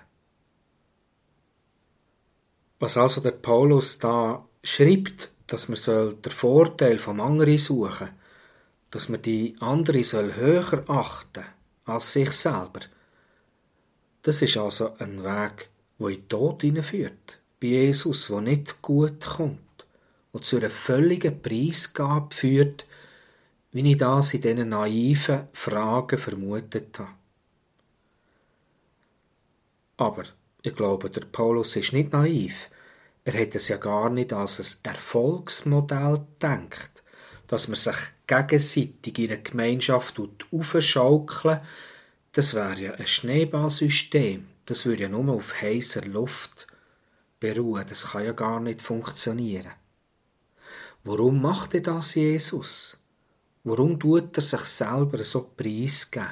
Was 2.79 2.97
also 2.97 3.21
der 3.21 3.33
Paulus 3.33 3.99
da 3.99 4.49
schreibt, 4.63 5.31
dass 5.47 5.69
man 5.69 5.77
soll 5.77 6.15
den 6.15 6.33
Vorteil 6.33 6.97
vom 6.97 7.21
anderen 7.21 7.59
suchen, 7.59 8.09
dass 8.91 9.11
man 9.11 9.21
die 9.21 9.55
andere 9.61 10.05
soll 10.05 10.37
höher 10.37 10.89
achten 10.89 11.45
als 11.85 12.15
sich 12.15 12.33
selber. 12.33 12.81
Das 14.23 14.41
ist 14.41 14.57
also 14.57 14.97
ein 14.97 15.23
Weg, 15.23 15.69
wo 15.99 16.09
in 16.09 16.21
den 16.23 16.29
Tod 16.31 16.63
hineinführt, 16.63 17.41
bei 17.61 17.67
Jesus, 17.67 18.31
wo 18.31 18.41
nicht 18.41 18.81
gut 18.81 19.23
kommt 19.23 19.85
und 20.33 20.47
zu 20.47 20.57
einer 20.57 20.71
völligen 20.71 21.43
Preisgabe 21.43 22.35
führt, 22.35 22.87
wie 23.75 23.91
ich 23.91 23.99
das 23.99 24.33
in 24.33 24.41
diesen 24.41 24.69
naiven 24.69 25.49
Fragen 25.53 26.17
vermutet 26.17 26.97
habe. 26.97 27.11
Aber 29.97 30.23
ich 30.63 30.77
glaube, 30.77 31.11
der 31.11 31.23
Paulus 31.23 31.75
ist 31.75 31.93
nicht 31.93 32.13
naiv. 32.13 32.71
Er 33.25 33.41
hat 33.41 33.57
es 33.57 33.67
ja 33.67 33.77
gar 33.77 34.11
nicht 34.11 34.33
als 34.33 34.61
ein 34.85 34.91
Erfolgsmodell 34.93 36.25
gedacht, 36.39 37.03
dass 37.49 37.67
man 37.67 37.77
sich 37.77 37.97
gegenseitig 38.29 39.19
in 39.19 39.33
einer 39.33 39.43
Gemeinschaft 39.43 40.21
aufschaukeln 40.53 41.61
Das 42.31 42.55
wäre 42.55 42.81
ja 42.81 42.93
ein 42.93 43.07
Schneeballsystem. 43.09 44.47
Das 44.67 44.87
würde 44.87 45.03
ja 45.03 45.09
nur 45.09 45.35
auf 45.35 45.61
heißer 45.61 46.03
Luft 46.03 46.69
beruhen. 47.41 47.87
Das 47.89 48.13
kann 48.13 48.25
ja 48.25 48.33
gar 48.33 48.61
nicht 48.61 48.83
funktionieren. 48.83 49.73
Warum 51.03 51.43
macht 51.43 51.75
er 51.75 51.81
das 51.81 52.15
Jesus? 52.15 53.04
Warum 53.65 53.99
tut 53.99 54.37
er 54.37 54.43
sich 54.43 54.61
selber 54.61 55.23
so 55.25 55.51
preisgeben? 55.57 56.29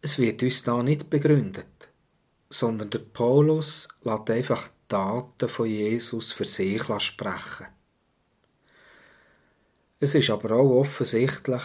Es 0.00 0.18
wird 0.18 0.42
uns 0.42 0.62
da 0.62 0.82
nicht 0.82 1.10
begründet 1.10 1.66
sondern 2.52 2.90
der 2.90 2.98
Paulus 2.98 3.88
lässt 4.02 4.30
einfach 4.30 4.68
Daten 4.88 5.48
von 5.48 5.66
Jesus 5.66 6.32
für 6.32 6.44
sich 6.44 6.82
sprechen. 6.98 7.66
Es 9.98 10.14
ist 10.14 10.30
aber 10.30 10.56
auch 10.56 10.80
offensichtlich, 10.80 11.62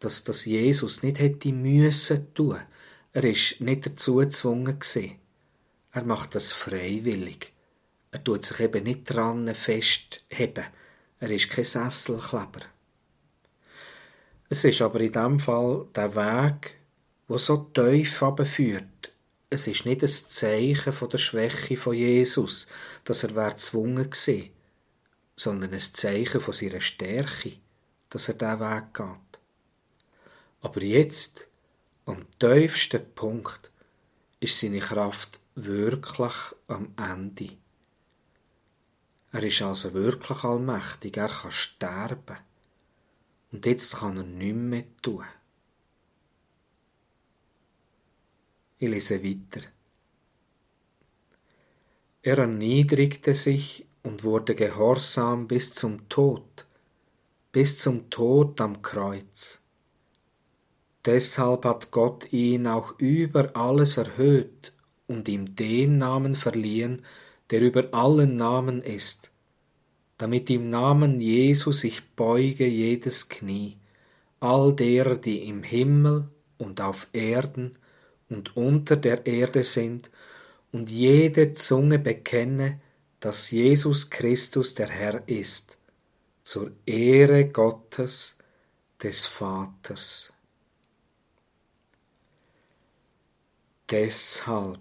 dass 0.00 0.24
das 0.24 0.44
Jesus 0.44 1.02
nicht 1.02 1.20
hätte 1.20 1.52
müssen 1.52 2.34
tun. 2.34 2.60
Er 3.12 3.24
ist 3.24 3.60
nicht 3.60 3.86
dazu 3.86 4.16
gezwungen 4.16 4.78
gewesen. 4.78 5.18
Er 5.92 6.02
macht 6.02 6.34
das 6.34 6.52
freiwillig. 6.52 7.52
Er 8.10 8.24
tut 8.24 8.44
sich 8.44 8.60
eben 8.60 8.84
nicht 8.84 9.04
dran 9.04 9.54
festheben. 9.54 10.64
Er 11.20 11.30
ist 11.30 11.50
kein 11.50 11.64
Sesselkleber. 11.64 12.73
Es 14.48 14.64
ist 14.64 14.82
aber 14.82 15.00
in 15.00 15.12
dem 15.12 15.38
Fall 15.38 15.86
der 15.94 16.14
Weg, 16.14 16.76
wo 17.28 17.38
so 17.38 17.70
tief 17.74 18.22
führt, 18.44 19.12
es 19.50 19.66
ist 19.68 19.86
nicht 19.86 20.02
ein 20.02 20.08
Zeichen 20.08 20.92
von 20.92 21.08
der 21.08 21.18
Schwäche 21.18 21.76
von 21.76 21.94
Jesus, 21.94 22.66
dass 23.04 23.22
er 23.22 23.50
gezwungen 23.50 24.10
gewesen, 24.10 24.50
sondern 25.36 25.72
ein 25.72 25.78
Zeichen 25.78 26.40
von 26.40 26.52
seiner 26.52 26.80
Stärke, 26.80 27.52
dass 28.10 28.28
er 28.28 28.34
diesen 28.34 28.60
Weg 28.60 28.94
geht. 28.94 29.40
Aber 30.60 30.82
jetzt, 30.82 31.46
am 32.04 32.26
tiefsten 32.38 33.14
Punkt, 33.14 33.70
ist 34.40 34.58
seine 34.58 34.80
Kraft 34.80 35.40
wirklich 35.54 36.34
am 36.66 36.92
Ende. 36.96 37.56
Er 39.32 39.42
ist 39.42 39.62
also 39.62 39.94
wirklich 39.94 40.44
allmächtig, 40.44 41.16
er 41.16 41.28
kann 41.28 41.50
sterben. 41.50 42.38
Und 43.54 43.66
jetzt 43.66 43.98
kann 43.98 44.16
er 44.16 44.24
nichts 44.24 44.58
mehr 44.58 44.84
tun. 45.00 45.24
Ich 48.78 48.88
lese 48.88 49.22
weiter. 49.22 49.64
Er 52.22 52.38
erniedrigte 52.38 53.32
sich 53.32 53.86
und 54.02 54.24
wurde 54.24 54.56
gehorsam 54.56 55.46
bis 55.46 55.72
zum 55.72 56.08
Tod, 56.08 56.66
bis 57.52 57.78
zum 57.78 58.10
Tod 58.10 58.60
am 58.60 58.82
Kreuz. 58.82 59.62
Deshalb 61.04 61.64
hat 61.64 61.92
Gott 61.92 62.32
ihn 62.32 62.66
auch 62.66 62.98
über 62.98 63.54
alles 63.54 63.98
erhöht 63.98 64.72
und 65.06 65.28
ihm 65.28 65.54
den 65.54 65.98
Namen 65.98 66.34
verliehen, 66.34 67.02
der 67.50 67.60
über 67.60 67.94
allen 67.94 68.34
Namen 68.34 68.82
ist, 68.82 69.30
damit 70.24 70.48
im 70.48 70.70
Namen 70.70 71.20
Jesu 71.20 71.70
sich 71.70 72.02
beuge 72.16 72.66
jedes 72.66 73.28
Knie, 73.28 73.76
all 74.40 74.74
derer, 74.74 75.16
die 75.16 75.46
im 75.46 75.62
Himmel 75.62 76.30
und 76.56 76.80
auf 76.80 77.08
Erden 77.12 77.76
und 78.30 78.56
unter 78.56 78.96
der 78.96 79.26
Erde 79.26 79.62
sind, 79.62 80.10
und 80.72 80.88
jede 80.88 81.52
Zunge 81.52 81.98
bekenne, 81.98 82.80
dass 83.20 83.50
Jesus 83.50 84.08
Christus 84.08 84.74
der 84.74 84.88
Herr 84.88 85.28
ist, 85.28 85.76
zur 86.42 86.72
Ehre 86.86 87.44
Gottes 87.44 88.38
des 89.02 89.26
Vaters. 89.26 90.32
Deshalb 93.90 94.80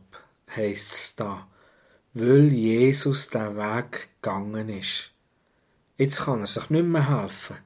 heißt's 0.55 1.17
da, 1.17 1.49
weil 2.13 2.47
Jesus 2.47 3.27
der 3.27 3.57
Weg 3.57 4.07
gegangen 4.21 4.69
ist. 4.69 5.12
Jetzt 5.97 6.25
kann 6.25 6.41
er 6.41 6.47
sich 6.47 6.69
nicht 6.69 6.85
mehr 6.85 7.09
helfen. 7.09 7.57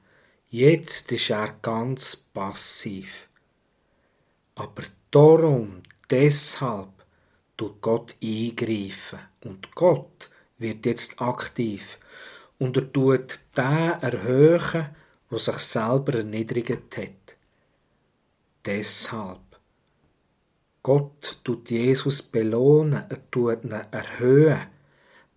Jetzt 0.48 1.12
ist 1.12 1.30
er 1.30 1.54
ganz 1.62 2.16
passiv. 2.16 3.28
Aber 4.54 4.82
Darum, 5.10 5.82
deshalb 6.10 6.90
tut 7.56 7.80
Gott 7.80 8.16
eingreifen. 8.22 9.20
Und 9.42 9.74
Gott 9.74 10.28
wird 10.58 10.84
jetzt 10.84 11.20
aktiv. 11.20 11.98
Und 12.58 12.76
er 12.76 12.92
tut 12.92 13.40
den 13.56 14.02
erhöhen, 14.02 14.88
der 15.30 15.38
sich 15.38 15.56
selber 15.58 16.14
erniedrigt 16.14 16.96
hat. 16.98 17.36
Deshalb. 18.66 19.40
Gott 20.82 21.40
tut 21.42 21.70
Jesus 21.70 22.22
belohnen, 22.22 23.04
er 23.08 23.30
tut 23.30 23.64
ihn 23.64 23.72
erhöhen. 23.72 24.66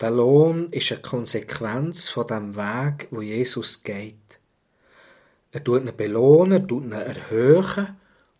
Der 0.01 0.09
Lohn 0.09 0.71
ist 0.71 0.91
eine 0.91 1.01
Konsequenz 1.01 2.09
von 2.09 2.25
dem 2.25 2.55
Weg, 2.55 3.07
wo 3.11 3.21
Jesus 3.21 3.83
geht. 3.83 4.39
Er 5.51 5.63
tut 5.63 5.83
ihn 5.83 5.95
belohnen, 5.95 6.53
er 6.53 6.67
tut 6.67 6.85
ihn 6.85 6.91
erhöhen 6.91 7.97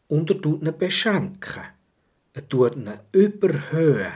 und 0.07 0.31
er 0.31 0.41
tut 0.41 0.63
ihn 0.63 0.75
beschenken. 0.75 1.61
Er 2.33 2.49
tut 2.49 2.75
ihn 2.75 2.91
überhöhen. 3.11 4.13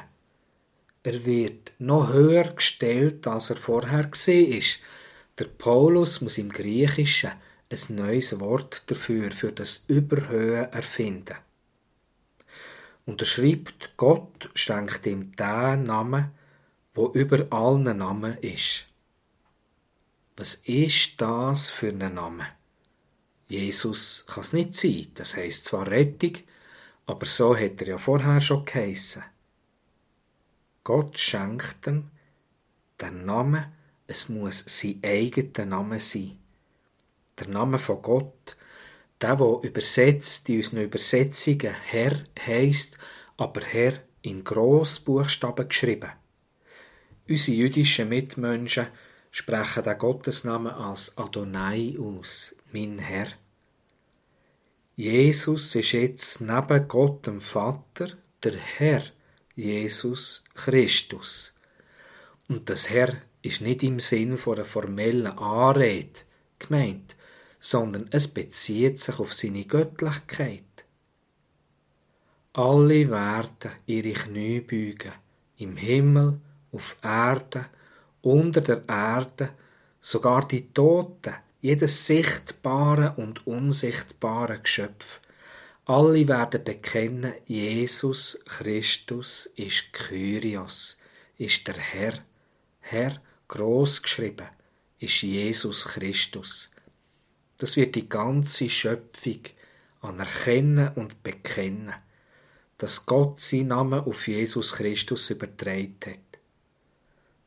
Er 1.04 1.24
wird 1.24 1.74
noch 1.78 2.12
höher 2.14 2.46
gestellt, 2.46 3.28
als 3.28 3.52
er 3.52 3.58
vorher 3.58 4.06
gesehen 4.06 4.52
ist. 4.52 4.80
Der 5.38 5.46
Paulus 5.46 6.22
muss 6.22 6.40
im 6.40 6.50
Griechischen 6.52 7.34
ein 7.70 7.96
neues 7.96 8.40
Wort 8.40 8.82
dafür, 8.88 9.30
für 9.30 9.52
das 9.52 9.86
Überhöhen 9.88 10.72
erfinden. 10.74 11.36
Und 13.06 13.22
er 13.22 13.28
schreibt, 13.28 13.98
Gott 13.98 14.50
schenkt 14.56 15.06
ihm 15.06 15.36
den 15.36 15.84
Namen, 15.84 16.32
wo 16.96 17.12
über 17.12 17.46
allen 17.52 17.98
Namen 17.98 18.38
ist. 18.40 18.88
Was 20.38 20.56
ist 20.56 21.22
das 21.22 21.70
für 21.70 21.90
ein 21.90 22.14
Name? 22.14 22.48
Jesus 23.48 24.26
kann 24.28 24.42
es 24.42 24.54
nicht 24.54 24.76
sein. 24.76 25.08
Das 25.14 25.38
heißt 25.38 25.66
zwar 25.66 25.88
Rettung, 25.88 26.38
aber 27.06 27.26
so 27.26 27.56
hat 27.56 27.82
er 27.82 27.88
ja 27.88 27.98
vorher 27.98 28.42
schon 28.42 28.66
geheissen. 28.66 29.24
Gott 30.84 31.18
schenkt 31.18 31.88
ihm 31.88 32.10
den 33.00 33.26
Namen, 33.26 33.66
es 34.08 34.30
muss 34.30 34.64
sein 34.66 35.00
eigener 35.04 35.66
Name 35.66 36.00
sein. 36.00 36.38
Der 37.40 37.48
Name 37.48 37.80
von 37.80 38.02
Gott, 38.02 38.56
der, 39.22 39.40
wo 39.40 39.62
übersetzt 39.62 40.48
in 40.50 40.58
unseren 40.58 40.84
Übersetzungen 40.84 41.74
Herr 41.84 42.24
heißt, 42.46 42.98
aber 43.38 43.62
Herr 43.62 43.94
in 44.22 44.44
Grossbuchstaben 44.44 45.68
geschrieben. 45.68 46.12
Unsere 47.28 47.58
jüdischen 47.58 48.10
Mitmenschen 48.10 48.88
sprechen 49.32 49.84
den 49.84 49.98
Gottesnamen 49.98 50.72
als 50.72 51.18
Adonai 51.18 51.96
aus, 52.00 52.56
mein 52.72 53.00
Herr. 53.00 53.28
Jesus 54.96 55.74
ist 55.76 55.92
jetzt 55.94 56.42
neben 56.42 56.88
Gott 56.88 57.26
dem 57.26 57.42
Vater 57.42 58.10
der 58.44 58.54
Herr 58.54 59.02
Jesus 59.56 60.44
Christus. 60.54 61.54
Und 62.48 62.70
das 62.70 62.92
Herr 62.92 63.14
ist 63.42 63.62
nicht 63.62 63.82
im 63.82 64.00
Sinn 64.00 64.38
von 64.38 64.56
einer 64.56 64.66
formellen 64.66 65.26
Anrede 65.26 66.22
gemeint, 66.60 67.16
sondern 67.60 68.08
es 68.12 68.28
bezieht 68.28 69.00
sich 69.00 69.18
auf 69.18 69.34
seine 69.34 69.66
Göttlichkeit. 69.66 70.64
Alle 72.54 73.10
werden 73.10 73.72
ihre 73.88 74.14
Knie 74.14 74.62
beugen, 74.62 75.14
im 75.58 75.76
Himmel, 75.76 76.40
auf 76.76 76.98
Erde 77.02 77.66
unter 78.22 78.62
der 78.62 78.84
Erde, 78.88 79.50
sogar 80.02 80.48
die 80.48 80.74
Toten, 80.74 81.36
jedes 81.62 82.06
sichtbare 82.06 83.14
und 83.18 83.46
unsichtbare 83.48 84.60
Geschöpf. 84.60 85.22
Alle 85.86 86.28
werden 86.28 86.64
bekennen, 86.64 87.34
Jesus 87.46 88.44
Christus 88.46 89.46
ist 89.56 89.94
Kyrios, 89.94 90.98
ist 91.38 91.68
der 91.68 91.78
Herr. 91.78 92.14
Herr, 92.82 93.22
groß 93.48 94.02
geschrieben, 94.02 94.48
ist 95.00 95.22
Jesus 95.22 95.86
Christus. 95.86 96.72
Das 97.58 97.78
wird 97.78 97.96
die 97.96 98.10
ganze 98.10 98.70
Schöpfung 98.70 99.42
anerkennen 100.02 100.90
und 100.96 101.22
bekennen, 101.24 101.94
dass 102.78 103.06
Gott 103.06 103.40
seinen 103.40 103.68
Namen 103.68 104.00
auf 104.02 104.28
Jesus 104.28 104.74
Christus 104.74 105.30
übertragen 105.30 105.96
hat. 106.06 106.25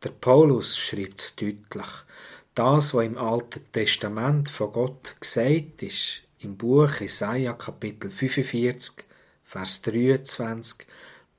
Der 0.04 0.10
Paulus 0.10 0.78
schreibt 0.78 1.20
es 1.20 1.34
deutlich. 1.34 1.86
Das, 2.54 2.94
was 2.94 3.04
im 3.04 3.18
Alten 3.18 3.66
Testament 3.72 4.48
von 4.48 4.70
Gott 4.70 5.20
gesagt 5.20 5.82
ist, 5.82 6.22
im 6.38 6.56
Buch 6.56 7.00
Jesaja 7.00 7.52
Kapitel 7.54 8.08
45, 8.08 9.04
Vers 9.42 9.82
23, 9.82 10.86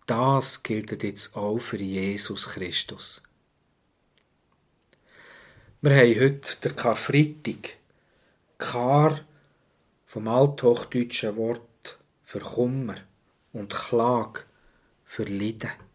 das 0.06 0.62
gilt 0.62 1.04
jetzt 1.04 1.38
auch 1.38 1.60
für 1.60 1.78
Jesus 1.78 2.50
Christus. 2.50 3.24
Wir 5.82 5.96
haben 5.96 6.20
heute 6.20 6.58
den 6.62 6.76
Karfreitag. 6.76 7.78
Kar 8.58 9.22
vom 10.06 10.28
althochdeutschen 10.28 11.38
Wort 11.38 11.98
für 12.24 12.40
Kummer 12.40 12.96
und 13.54 13.74
Klag 13.74 14.44
für 15.06 15.24
Leiden. 15.24 15.89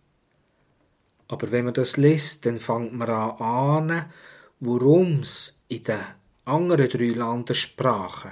Aber 1.35 1.51
wenn 1.51 1.65
man 1.65 1.75
das 1.75 1.97
liest, 1.97 2.47
dann 2.47 2.61
fängt 2.61 2.93
man 2.93 3.11
an 3.11 3.41
ahnen, 3.41 4.05
worum 4.61 5.19
es 5.19 5.61
in 5.67 5.83
den 5.83 5.99
anderen 6.45 6.89
drei 6.89 7.09
Landessprachen 7.09 8.31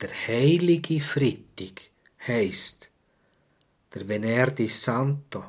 der 0.00 0.10
heilige 0.26 0.98
Freitag 0.98 1.90
heisst. 2.26 2.90
Der 3.94 4.08
Venerdì 4.08 4.66
Santo, 4.66 5.44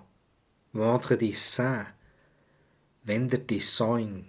Vendredi 0.74 1.32
Saint, 1.34 1.88
Vendredi 3.02 3.60
Saint 3.60 4.24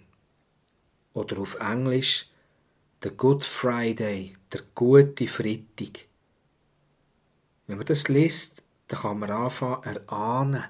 oder 1.13 1.39
auf 1.39 1.61
Englisch 1.61 2.31
der 3.03 3.11
Good 3.11 3.45
Friday, 3.45 4.33
der 4.51 4.63
gute 4.75 5.27
Freitag. 5.27 6.07
Wenn 7.67 7.77
man 7.77 7.87
das 7.87 8.09
liest, 8.09 8.65
dann 8.89 9.01
kann 9.01 9.19
man 9.19 9.31
anfangen 9.31 9.83
erahnen, 9.83 10.65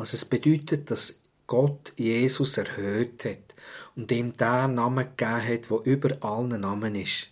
was 0.00 0.14
es 0.14 0.24
bedeutet, 0.24 0.90
dass 0.90 1.20
Gott 1.46 1.92
Jesus 1.96 2.56
erhöht 2.56 3.26
hat 3.26 3.54
und 3.96 4.10
ihm 4.10 4.32
der 4.32 4.66
Namen 4.66 5.14
gegeben 5.14 5.46
hat, 5.46 5.70
wo 5.70 5.80
über 5.80 6.16
allen 6.24 6.58
Namen 6.58 6.94
ist. 6.94 7.28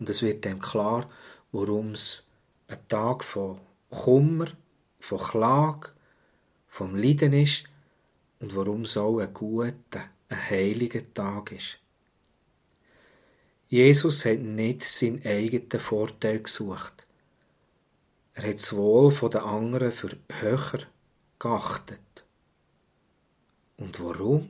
Und 0.00 0.10
es 0.10 0.22
wird 0.22 0.44
dem 0.44 0.60
klar, 0.60 1.08
worum 1.52 1.92
es 1.92 2.26
ein 2.66 2.78
Tag 2.88 3.22
von 3.22 3.60
Kummer, 3.90 4.48
von 4.98 5.18
Klage, 5.18 5.90
vom 6.66 6.96
Leiden 6.96 7.32
ist 7.32 7.64
und 8.40 8.56
warum 8.56 8.80
es 8.80 8.96
auch 8.96 9.20
ein 9.20 9.32
guter, 9.32 10.02
ein 10.28 10.50
heiliger 10.50 11.02
Tag 11.14 11.52
ist. 11.52 11.78
Jesus 13.68 14.24
hat 14.24 14.40
nicht 14.40 14.82
seinen 14.82 15.24
eigenen 15.24 15.80
Vorteil 15.80 16.40
gesucht. 16.40 17.06
Er 18.34 18.48
hat 18.48 18.56
das 18.56 18.74
Wohl 18.74 19.12
der 19.30 19.44
anderen 19.44 19.92
für 19.92 20.16
höher 20.40 20.80
geachtet. 21.38 22.00
Und 23.76 24.00
warum? 24.00 24.48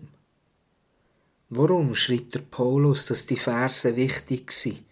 Warum 1.51 1.95
schreibt 1.95 2.35
der 2.35 2.41
Paulus, 2.41 3.07
dass 3.07 3.27
die 3.27 3.37
Verse 3.37 3.97
wichtig 3.97 4.53
sind? 4.53 4.85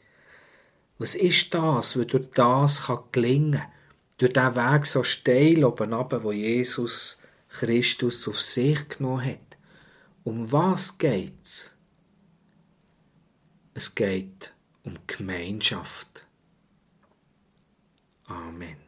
Was 0.99 1.15
ist 1.15 1.53
das, 1.53 1.99
was 1.99 2.07
durch 2.07 2.31
das 2.31 2.85
kann 2.85 3.01
gelingen 3.13 3.63
Durch 4.19 4.33
den 4.33 4.57
Weg 4.57 4.87
so 4.87 5.03
steil 5.03 5.63
oben 5.63 5.93
runter, 5.93 6.23
wo 6.23 6.33
Jesus 6.33 7.21
Christus 7.49 8.29
auf 8.29 8.41
sich 8.41 8.89
genommen 8.89 9.25
hat. 9.25 9.59
Um 10.25 10.51
was 10.53 10.99
geht's? 10.99 11.75
Es 13.75 13.95
geht 13.95 14.53
um 14.85 14.95
Gemeinschaft. 15.07 16.27
Amen. 18.25 18.86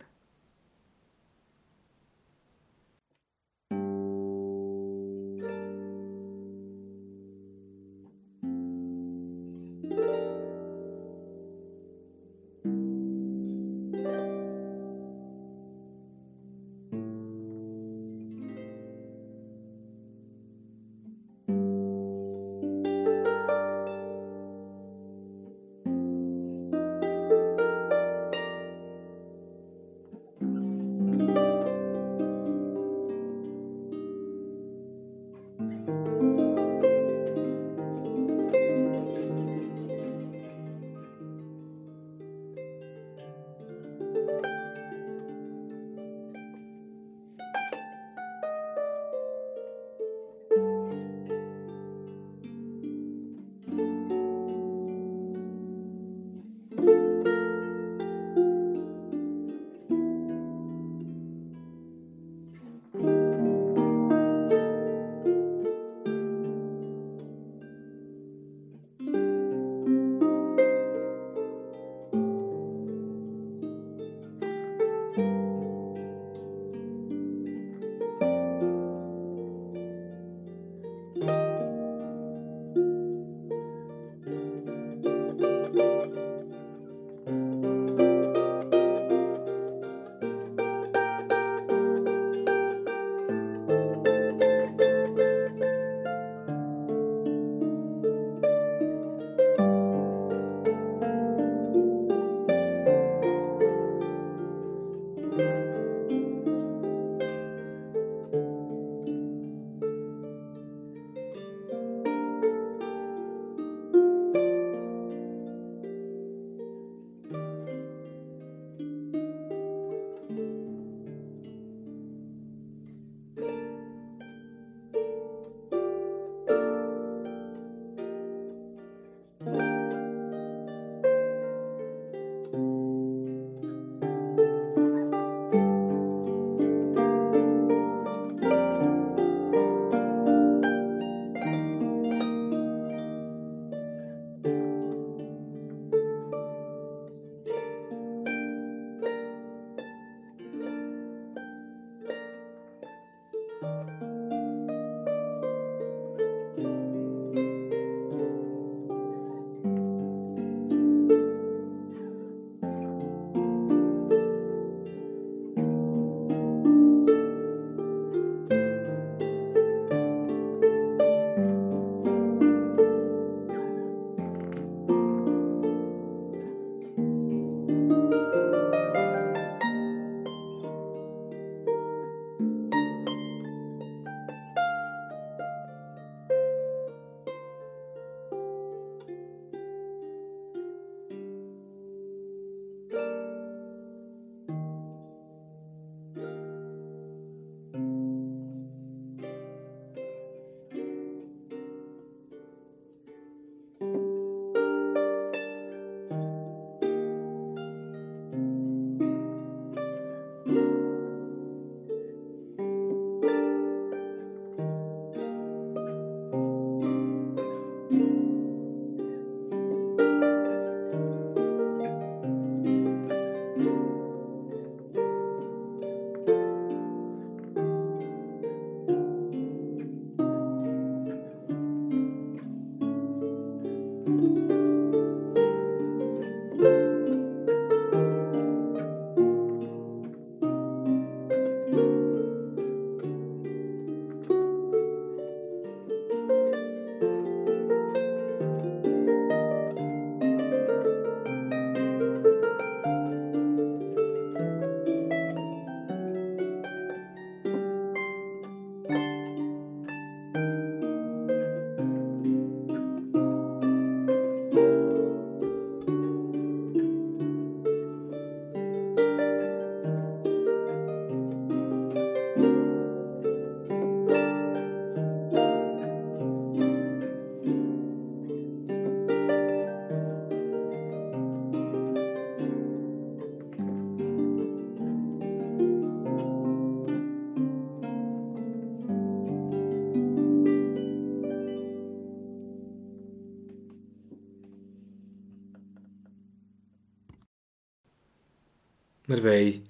Wir 299.08 299.24
wollen 299.24 299.66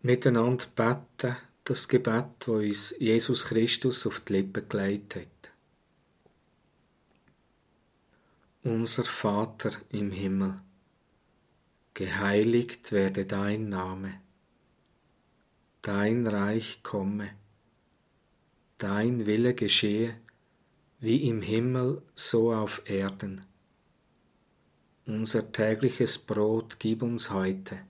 miteinander 0.00 0.64
beten, 0.76 1.36
das 1.64 1.88
Gebet, 1.88 2.46
wo 2.46 2.58
uns 2.58 2.94
Jesus 3.00 3.46
Christus 3.46 4.06
auf 4.06 4.20
die 4.20 4.34
Lippen 4.34 4.68
gelegt 4.68 5.16
hat. 5.16 5.52
Unser 8.62 9.02
Vater 9.02 9.72
im 9.90 10.12
Himmel, 10.12 10.54
geheiligt 11.94 12.92
werde 12.92 13.26
dein 13.26 13.68
Name, 13.68 14.20
dein 15.82 16.24
Reich 16.28 16.84
komme, 16.84 17.30
dein 18.78 19.26
Wille 19.26 19.54
geschehe, 19.54 20.14
wie 21.00 21.28
im 21.28 21.42
Himmel 21.42 22.02
so 22.14 22.54
auf 22.54 22.88
Erden. 22.88 23.44
Unser 25.06 25.50
tägliches 25.50 26.18
Brot 26.18 26.78
gib 26.78 27.02
uns 27.02 27.32
heute 27.32 27.89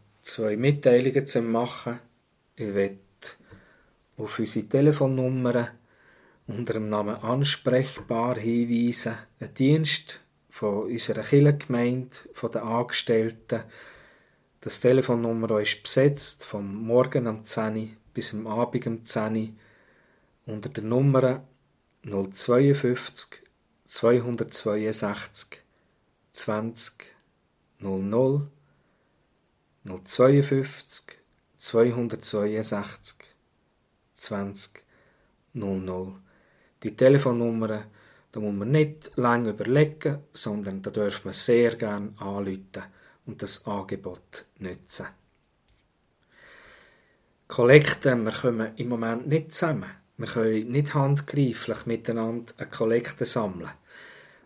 zwei 0.21 0.55
Mitteilungen 0.55 1.25
zu 1.25 1.41
machen. 1.41 1.99
Ich 2.55 2.73
werde 2.73 2.97
auf 4.17 4.39
unsere 4.39 4.67
Telefonnummer 4.67 5.69
unter 6.47 6.73
dem 6.73 6.89
Namen 6.89 7.15
ansprechbar 7.15 8.37
hinweisen. 8.37 9.15
Ein 9.39 9.53
Dienst 9.53 10.21
von 10.49 10.83
unserer 10.83 11.23
Kirchengemeinde, 11.23 12.17
von 12.33 12.51
den 12.51 12.61
Angestellten. 12.61 13.63
Das 14.59 14.79
Telefonnummer 14.79 15.59
ist 15.59 15.81
besetzt, 15.81 16.45
vom 16.45 16.85
Morgen 16.85 17.27
am 17.27 17.45
10 17.45 17.97
bis 18.13 18.33
am 18.33 18.47
Abend 18.47 18.85
am 18.87 19.05
10 19.05 19.57
unter 20.45 20.69
der 20.69 20.83
Nummer 20.83 21.43
052 22.03 23.41
262 23.85 25.61
20 26.31 27.05
00 27.79 28.47
052 29.83 31.17
262 31.57 33.25
20 34.13 34.83
00. 35.53 36.13
Die 36.83 36.95
Telefonnummer, 36.95 37.85
da 38.31 38.39
muss 38.39 38.53
man 38.53 38.71
nicht 38.71 39.11
lange 39.15 39.49
überlegen, 39.49 40.19
sondern 40.33 40.81
da 40.81 40.91
darf 40.91 41.25
man 41.25 41.33
sehr 41.33 41.75
gerne 41.75 42.11
anrufen 42.19 42.83
und 43.25 43.41
das 43.41 43.65
Angebot 43.65 44.45
nutzen. 44.59 45.07
Kollekten, 47.47 48.23
wir 48.23 48.31
kommen 48.31 48.75
im 48.77 48.87
Moment 48.87 49.27
nicht 49.27 49.53
zusammen. 49.53 49.91
Wir 50.17 50.27
können 50.27 50.71
nicht 50.71 50.93
handgreiflich 50.93 51.85
miteinander 51.85 52.53
eine 52.57 52.69
Kollekte 52.69 53.25
sammeln. 53.25 53.71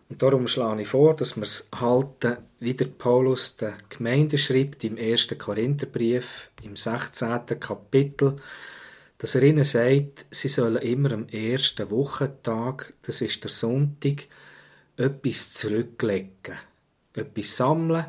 Und 0.08 0.22
darum 0.22 0.46
schlage 0.46 0.82
ich 0.82 0.88
vor, 0.88 1.16
dass 1.16 1.36
wir 1.36 1.42
es 1.42 1.68
halten, 1.74 2.38
wie 2.60 2.74
der 2.74 2.86
Paulus 2.86 3.56
der 3.56 3.74
Gemeinde 3.88 4.38
schreibt 4.38 4.84
im 4.84 4.96
1. 4.96 5.36
Korintherbrief 5.36 6.50
im 6.62 6.76
16. 6.76 7.58
Kapitel, 7.58 8.36
dass 9.18 9.34
er 9.34 9.42
ihnen 9.42 9.64
sagt, 9.64 10.26
sie 10.30 10.48
sollen 10.48 10.82
immer 10.82 11.12
am 11.12 11.28
ersten 11.28 11.90
Wochentag, 11.90 12.94
das 13.02 13.20
ist 13.20 13.42
der 13.42 13.50
Sonntag, 13.50 14.26
etwas 14.96 15.52
zurücklegen, 15.52 16.56
etwas 17.14 17.56
sammeln, 17.56 18.06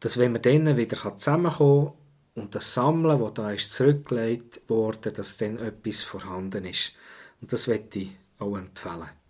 dass 0.00 0.18
wenn 0.18 0.32
man 0.32 0.42
dann 0.42 0.76
wieder 0.76 0.96
zusammenkommen 1.16 1.86
kann 1.86 2.42
und 2.42 2.54
das 2.54 2.74
Sammeln, 2.74 3.20
das 3.20 3.34
da 3.34 3.52
ist 3.52 3.72
zurückgelegt 3.72 4.62
wurde, 4.68 5.12
dass 5.12 5.36
dann 5.36 5.58
etwas 5.58 6.02
vorhanden 6.02 6.64
ist. 6.64 6.92
Und 7.40 7.52
das 7.52 7.68
möchte 7.68 8.00
ich 8.00 8.16
auch 8.38 8.56
empfehlen. 8.56 9.21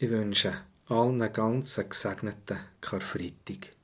Ich 0.00 0.10
wünsche 0.10 0.52
allen 0.86 1.32
ganzen 1.32 1.88
gesegneten 1.88 2.60
Karfreitag. 2.80 3.74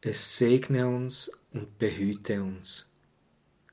Es 0.00 0.38
segne 0.38 0.88
uns 0.88 1.30
und 1.52 1.78
behüte 1.78 2.42
uns, 2.42 2.88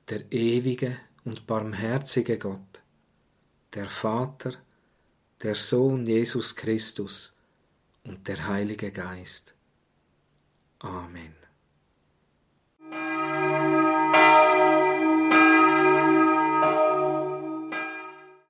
der 0.09 0.29
ewige 0.29 0.97
und 1.23 1.47
barmherzige 1.47 2.37
Gott, 2.37 2.81
der 3.73 3.85
Vater, 3.85 4.51
der 5.41 5.55
Sohn 5.55 6.05
Jesus 6.05 6.53
Christus 6.53 7.37
und 8.03 8.27
der 8.27 8.49
Heilige 8.49 8.91
Geist. 8.91 9.55
Amen. 10.79 11.37